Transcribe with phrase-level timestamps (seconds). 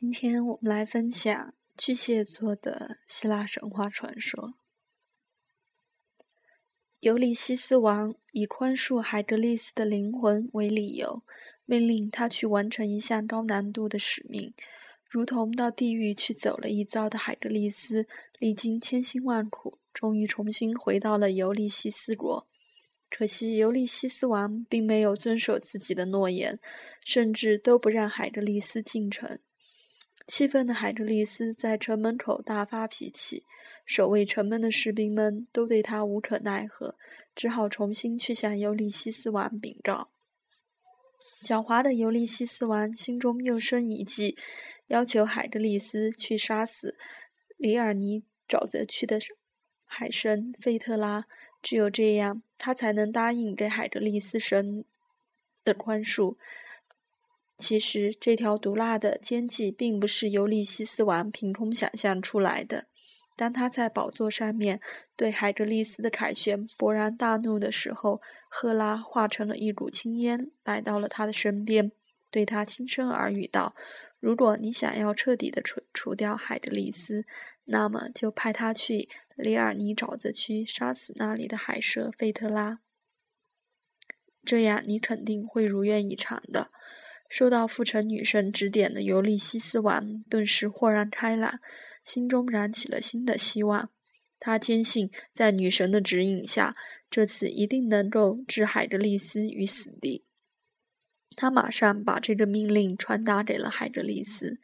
[0.00, 4.54] 今天我们来分享巨蟹座的希腊神话传说。
[7.00, 11.22] 尤利西斯王以宽恕海格利斯的灵魂为理由，
[11.66, 14.54] 命令他去完成一项高难度的使命，
[15.04, 18.06] 如同到地狱去走了一遭的海格利斯，
[18.38, 22.48] 历经千辛万苦，终于重新回到了尤利西斯国。
[23.10, 26.58] 可惜尤利西斯王并没有遵守自己的诺言，
[27.04, 29.38] 甚至都不让海格利斯进城。
[30.30, 33.42] 气愤的海德利斯在城门口大发脾气，
[33.84, 36.94] 守卫城门的士兵们都对他无可奈何，
[37.34, 40.08] 只好重新去向尤利西斯王禀告。
[41.42, 44.38] 狡猾的尤利西斯王心中又生一计，
[44.86, 46.94] 要求海德利斯去杀死
[47.56, 49.18] 里尔尼沼泽区的
[49.84, 51.26] 海神费特拉，
[51.60, 54.84] 只有这样，他才能答应给海德利斯神
[55.64, 56.36] 的宽恕。
[57.60, 62.86] 其实，这条毒辣的奸计并不是尤利西斯王凭空想象出来的。
[63.36, 64.80] 当他在宝座上面
[65.14, 71.92] 对海格利斯的凯旋勃然大怒的时候，赫拉化成了一股青烟，来到了他的身边，
[72.30, 73.74] 对他轻声耳语道
[74.20, 77.24] ：“如果你想要彻底的除除掉海格利斯，
[77.66, 82.80] 那么就派他去里尔尼沼泽区杀死那里的海蛇费特拉。
[84.44, 86.70] 这样，你肯定会如愿以偿的。”
[87.30, 91.60] 受到父神女神指点的尤利西斯王顿时豁然开朗，
[92.04, 93.88] 心中燃起了新的希望。
[94.40, 96.74] 他坚信，在女神的指引下，
[97.08, 100.24] 这次一定能够置海德利斯于死地。
[101.36, 104.58] 他马上把这个命令传达给了海德利斯。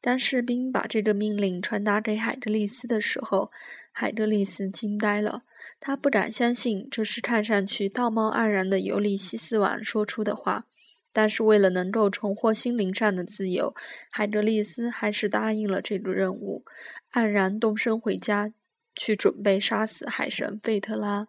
[0.00, 3.50] 当士兵把这个命令传达给海德利斯的时候，
[3.90, 5.42] 海德利斯惊呆了。
[5.80, 10.67] 他不敢相信这是看上去道貌岸然的尤利西斯王说出的话。
[11.12, 13.74] 但是为了能够重获心灵上的自由，
[14.10, 16.64] 海德利斯还是答应了这个任务，
[17.12, 18.52] 黯然动身回家，
[18.94, 21.28] 去准备杀死海神费特拉。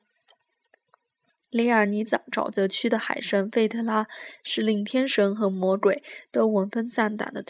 [1.49, 4.05] 里尔尼沼沼泽区的海神费特拉
[4.43, 7.43] 是令天神和魔鬼都闻风丧胆的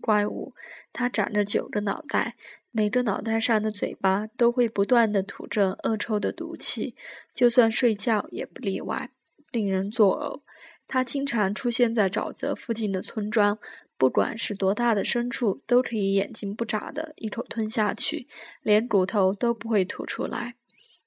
[0.00, 0.52] 怪物，
[0.92, 2.34] 它长着九个脑袋，
[2.72, 6.96] 每个脑袋上的嘴巴都会不断的吐着恶臭的毒气，
[7.32, 9.10] 就算睡觉也不例外，
[9.52, 10.45] 令人作呕。
[10.88, 13.58] 它经常出现在沼泽附近的村庄，
[13.98, 18.28] 不管是多大的牲畜，都可以眼睛不眨的一口吞下去，
[18.62, 20.54] 连骨头都不会吐出来。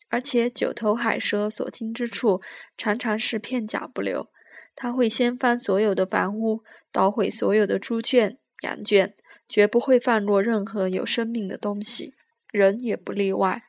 [0.10, 2.42] 而且九头海蛇所经之处，
[2.78, 4.30] 常常是片甲不留。
[4.76, 9.14] 它会掀翻所有的房屋，捣毁所有的猪圈、羊圈，
[9.48, 12.14] 绝不会放过任何有生命的东西，
[12.52, 13.62] 人也不例外。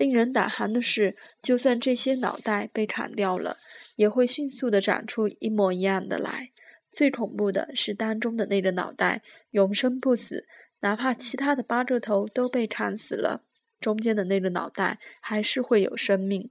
[0.00, 3.58] 令人胆寒的是，就算这些脑袋被砍掉了，
[3.96, 6.52] 也会迅速的长出一模一样的来。
[6.90, 10.46] 最恐怖的是，当中的那个脑袋永生不死，
[10.80, 13.44] 哪怕其他的八个头都被砍死了，
[13.78, 16.50] 中间的那个脑袋还是会有生命。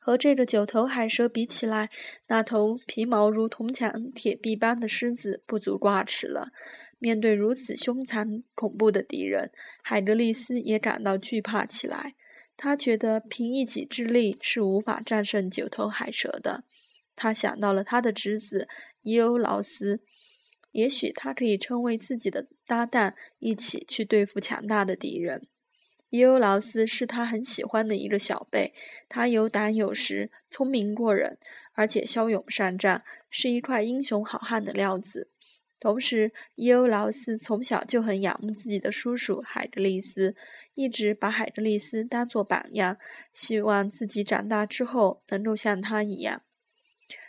[0.00, 1.90] 和这个九头海蛇比起来，
[2.26, 6.48] 那头皮毛如铜墙铁壁般的狮子不足挂齿了。
[6.98, 9.50] 面对如此凶残恐怖的敌人，
[9.82, 12.14] 海格力斯也感到惧怕起来。
[12.56, 16.64] 他觉得凭一己之力是无法战胜九头海蛇的。
[17.14, 18.66] 他想到了他的侄子
[19.02, 20.00] 伊欧劳斯，
[20.72, 25.46] 也许他可以成为自己的搭档，一起去对付强大的敌人。
[26.08, 28.72] 伊欧劳斯是他很喜欢的一个小辈，
[29.08, 31.36] 他有胆有识，聪明过人，
[31.74, 35.28] 而且骁勇善战，是一块英雄好汉的料子。
[35.78, 40.34] 同时，伊欧劳斯从小就很仰慕自己的叔叔海德利斯，
[40.74, 42.96] 一直把海德利斯当作榜样，
[43.32, 46.42] 希望自己长大之后能够像他一样。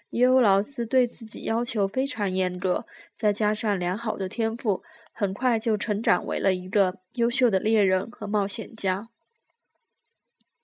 [0.09, 4.81] 伊欧劳斯对自己要求非常严格，再加上良好的天赋，
[5.11, 9.09] 很快就成长为了一个优秀的猎人和冒险家。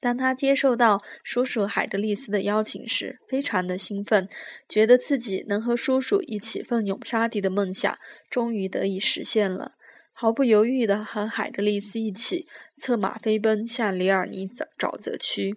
[0.03, 4.28] 当他接受到叔叔海德利斯的邀请时，非常的兴奋，
[4.68, 7.97] 觉得自己能和叔叔一起奋勇杀敌的梦想
[8.29, 9.76] 终于得以实现了，
[10.11, 15.55] 毫不犹豫地和海德利斯一起策马飞奔向里尔尼沼沼泽区。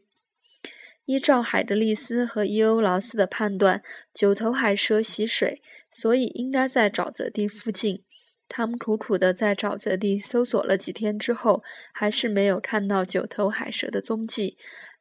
[1.07, 3.83] 依照海德利斯和伊欧劳斯的判断，
[4.15, 5.61] 九头海蛇喜水，
[5.91, 8.05] 所以应该在沼泽地附近。
[8.49, 11.63] 他们苦苦地在沼泽地搜索了几天之后，
[11.93, 14.57] 还是没有看到九头海蛇的踪迹。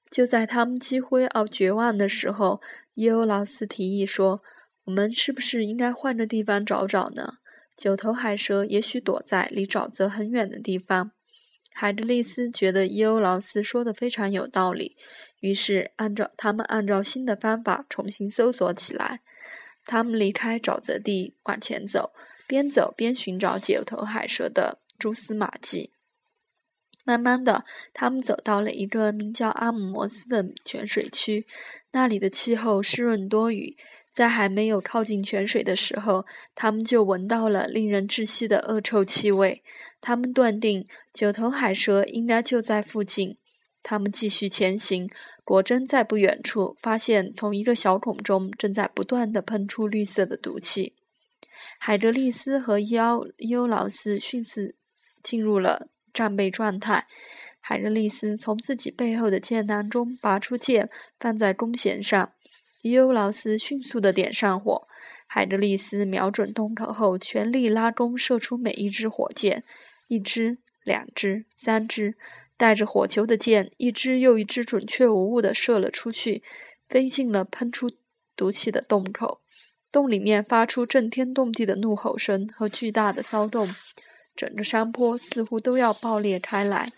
[0.09, 2.61] 就在他们几乎要绝望的时候，
[2.93, 4.41] 伊欧劳斯提议说
[4.85, 7.39] ：“我们是不是应该换个地方找找呢？
[7.75, 11.11] 九头海蛇也许躲在离沼泽很远的地方。”
[11.73, 14.95] 海德利斯觉得伊欧劳斯说的非常有道理，
[15.41, 19.19] 于是按照他们按照新的方法重新搜索起来。
[19.85, 22.13] 他们离开沼泽地往前走。
[22.47, 25.91] 边走边寻找九头海蛇的蛛丝马迹。
[27.03, 31.45] 慢慢的，他们走到了一个名叫阿姆摩斯的泉水区，
[31.91, 33.77] 那里的气候湿润多雨。
[34.11, 36.25] 在还没有靠近泉水的时候，
[36.55, 39.61] 他们就闻到了令人窒息的恶臭气味。
[39.99, 43.37] 他们断定九头海蛇应该就在附近。
[43.83, 45.09] 他们继续前行，
[45.43, 50.93] 果真在不远处发现从一个小孔中正在不断地喷出绿色的毒气。
[51.79, 54.73] 海德利斯和伊奥伊欧劳斯迅速
[55.23, 57.07] 进入了战备状态。
[57.59, 62.31] 海德利斯从自己背后的剑囊中拔出剑，放在弓弦上。
[62.83, 64.87] 伊欧劳斯迅速地点上火，
[65.27, 69.63] 海德利斯瞄准洞口后，全力拉弓，射出每一支火箭，
[70.07, 72.13] 一支、两支、三支，
[72.55, 76.43] 带着火球的箭，一支又一支准确无误地射了出去，
[76.87, 77.91] 飞进了喷出
[78.35, 79.41] 毒气的洞口。
[79.95, 83.73] 洞里面发出震天动地的怒吼声和巨大的骚动，
[84.35, 86.91] 整个山坡似乎都要爆裂开来。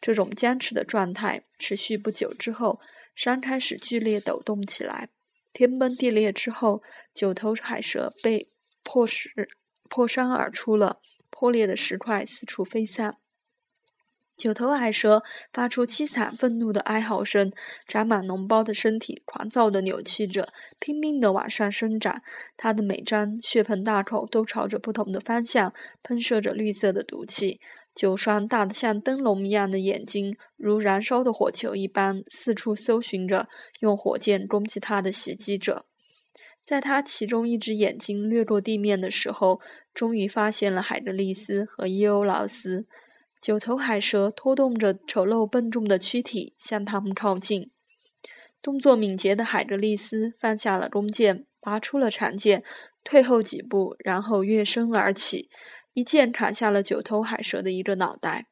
[0.00, 2.78] 这种僵持的状态持续不久之后，
[3.16, 5.08] 山开始剧烈抖动起来。
[5.52, 8.46] 天崩地裂之后，九头海蛇被
[8.84, 9.48] 破石
[9.88, 11.00] 破山而出了，
[11.30, 13.16] 破裂的石块四处飞散。
[14.36, 15.22] 九头海蛇
[15.52, 17.52] 发出凄惨愤怒的哀嚎声，
[17.88, 22.22] 长满脓包的身体狂躁地扭曲着，拼命地往上伸展。
[22.56, 25.72] 它的每张血盆大口都朝着不同的方向
[26.02, 27.60] 喷射着绿色的毒气。
[27.94, 33.48] 九双大得像灯笼一样的眼睛，如燃烧的火球一般，四处搜寻着
[33.80, 35.86] 用火箭攻击它的袭击者。
[36.62, 39.60] 在他其中一只眼睛掠过地面的时候，
[39.94, 42.86] 终于发现了海德利斯和伊欧劳斯。
[43.46, 47.70] 九头海蛇拖动着丑陋笨重的躯体向他们靠近。
[48.60, 52.64] 动作敏捷的海德利斯放下了弓箭，拔出了长剑，
[53.04, 55.48] 退后几步，然后跃身而起。
[55.92, 58.48] 一剑砍下了九头海蛇的一个脑袋，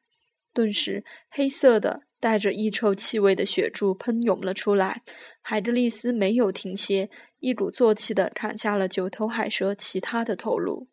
[0.53, 5.03] 顿时黑色的、带着异臭气味的血柱喷涌了出来。
[5.41, 7.09] 海德利斯没有停歇，
[7.39, 10.87] 一鼓作气地砍下了九头海蛇其他的头颅。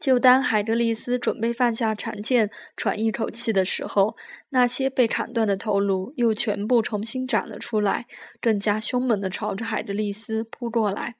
[0.00, 4.16] 就当海德利斯准备放下长剑喘一口气的时候，
[4.50, 8.06] 那些被砍断的头颅又全部重新长了出来，
[8.40, 11.16] 更加凶猛地朝着海德利斯扑过来。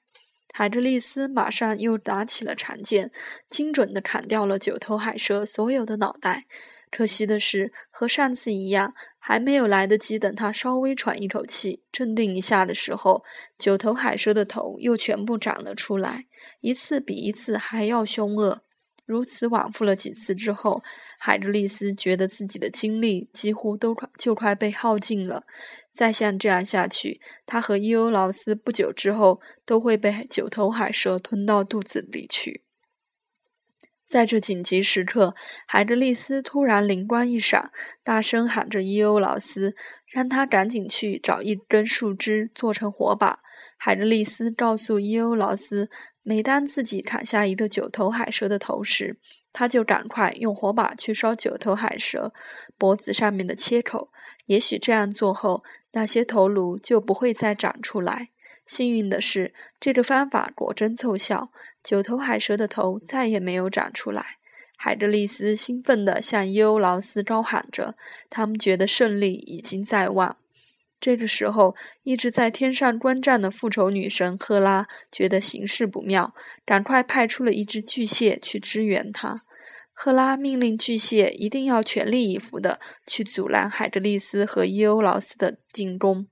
[0.54, 3.10] 海德利斯马上又拿起了长剑，
[3.48, 6.46] 精准地砍掉了九头海蛇所有的脑袋。
[6.90, 13.22] 可惜的是，和上次一样，还没有来得及等他稍微喘一口气、镇定一下的时候，
[13.58, 16.24] 九头海蛇的头又全部长了出来，
[16.60, 18.62] 一次比一次还要凶恶。
[19.08, 20.82] 如此往复了几次之后，
[21.18, 25.44] 海德利斯觉得自己的精力几乎都快就快被耗尽了。
[25.90, 32.64] 再像这样下去，他和伊欧劳斯不久之后都会被九头海蛇吞到肚子里去。
[34.06, 35.34] 在这紧急时刻，
[35.66, 37.70] 海德利斯突然灵光一闪，
[38.04, 39.74] 大声喊着伊欧劳斯，
[40.10, 43.38] 让他赶紧去找一根树枝做成火把。
[43.76, 45.88] 海德利斯告诉伊欧劳斯。
[46.22, 49.18] 每当自己砍下一个九头海蛇的头时，
[49.50, 52.34] 他就赶快用火把去烧九头海蛇
[52.76, 54.10] 脖子上面的切口。
[54.44, 58.28] 也许这样做后，那些头颅就不会再长出来。
[58.66, 61.50] 幸运的是，这个方法果真奏效，
[61.82, 64.36] 九头海蛇的头再也没有长出来。
[64.80, 67.96] 海德利斯兴奋地向伊欧劳斯高喊着，
[68.30, 70.36] 他们觉得胜利已经在望。
[71.00, 76.32] 这个时候，一直在天上观战的复仇女神赫拉觉得形势不妙，
[76.64, 79.42] 赶快派出了一只巨蟹去支援她。
[79.92, 86.28] 赫拉命令巨蟹一定要全力以赴地去阻拦海德利斯和伊欧劳斯的进攻。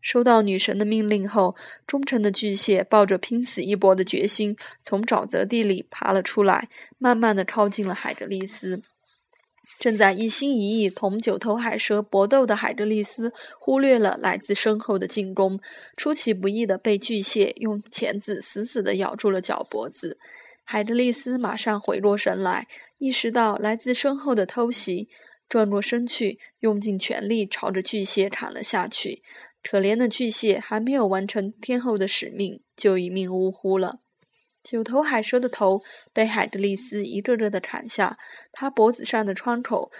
[0.00, 1.54] 收到女神的命令后，
[1.86, 6.68] 忠诚的巨蟹抱着拼死一搏的决心，从沼泽地里爬了出来，
[6.98, 8.82] 慢慢地靠近了海格利斯。
[9.78, 15.60] 正在一心一意同九头海蛇搏斗的海格利斯，忽略了来自身后的进攻，
[15.96, 20.18] 出其不意地被巨蟹用钳子死死地咬住了脚脖子。
[20.64, 22.66] 海格利斯马上回过神来，
[22.98, 25.08] 意识到来自身后的偷袭，
[25.48, 29.22] 转过身去，用尽全力朝着巨蟹砍了下去。
[29.62, 34.00] 可怜的巨蟹还没有完成天后的使命，就一命呜呼了。
[34.62, 38.18] 九头海蛇的头被海格力斯一个个的砍下，
[38.52, 39.90] 他脖子上的创口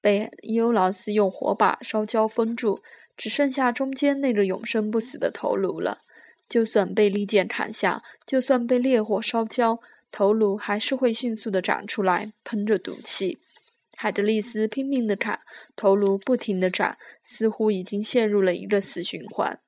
[0.00, 2.80] 被伊欧劳斯用火把烧焦封住，
[3.16, 5.98] 只剩下中间那个永生不死的头颅了。
[6.48, 9.80] 就算被利剑砍下，就算被烈火烧焦，
[10.10, 13.40] 头颅还是会迅速的长出来，喷着毒气。
[13.98, 15.40] 海德利斯拼命的砍，
[15.74, 19.58] 头颅不停的长，似乎已经陷入了一个死循环。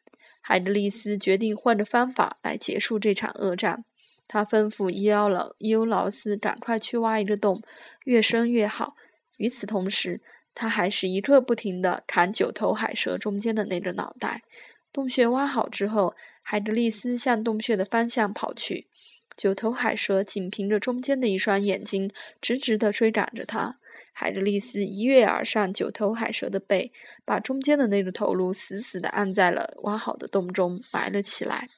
[0.43, 3.85] 海德利斯决定换个方法来结束这场恶战。
[4.27, 7.63] 他吩咐伊奥劳伊欧劳斯赶快去挖一个洞，
[8.05, 8.95] 越深越好。
[9.39, 10.21] 与此同时，
[10.55, 14.43] 他还是一刻不停地砍九头海蛇中间的那个脑袋。
[14.93, 18.87] 洞穴挖好之后，海德利斯向洞穴的方向跑去。
[19.35, 22.11] 九头海蛇仅凭着中间的一双眼睛，
[22.43, 23.79] 直直地追赶着他。
[24.21, 26.91] 海德利斯一跃而上九头海蛇的背，
[27.25, 31.69] 把中间的那个头颅死死地按在了挖好的洞中，埋了起来。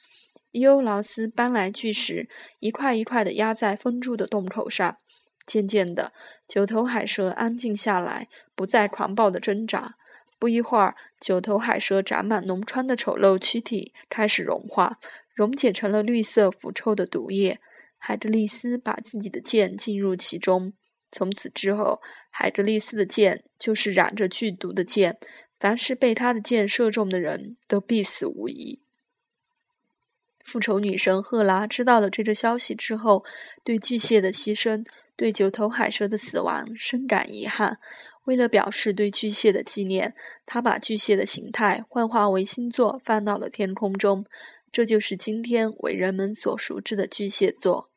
[0.51, 4.97] 伊欧劳斯搬来巨石，一块一块地压在封住的洞口上。
[5.45, 6.15] 渐渐的，
[6.49, 9.97] 九头海蛇安静下来，不再狂暴地挣扎。
[10.39, 14.99] 不一会儿，九头海蛇长满脓疮的丑陋躯体开始融化，
[15.35, 17.61] 溶解成了绿色腐臭的毒液。
[17.99, 20.73] 海德利斯把自己的剑进入其中。
[21.13, 22.01] 从此之后，
[22.31, 25.19] 海格力斯的剑就是染着剧毒的剑，
[25.59, 28.81] 凡是被他的箭射中的人都必死无疑。
[30.43, 33.25] 复仇女神赫拉知道了这个消息之后，
[33.63, 37.79] 对巨蟹的牺牲、对九头海蛇的死亡深感遗憾。
[38.25, 40.15] 为了表示对巨蟹的纪念，
[40.47, 44.25] 她把巨蟹的形态幻化为星座，放到了天空中。
[44.73, 47.90] 这就是今天为人们所熟知的巨蟹座。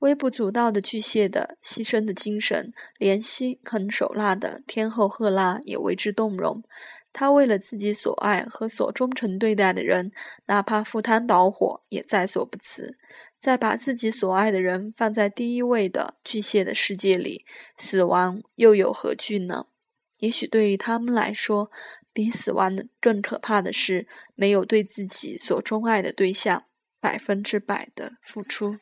[0.00, 6.62] 微不足道的巨蟹的牺牲的精神，连心狠手辣的天后赫拉也为之动容。
[7.12, 10.12] 他为了自己所爱和所忠诚对待的人，
[10.46, 12.96] 哪怕赴汤蹈火也在所不辞。
[13.38, 17.44] 在把自己所爱的人放在第一位的巨蟹的世界里，
[17.78, 19.66] 死亡又有何惧呢？
[20.18, 21.70] 也许对于他们来说，
[22.12, 26.64] 比死亡更可怕的是没有对自己所钟爱的对象
[27.00, 28.78] 百分之百的付出。